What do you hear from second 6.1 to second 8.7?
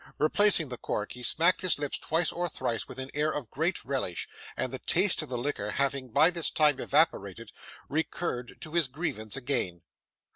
this time evaporated, recurred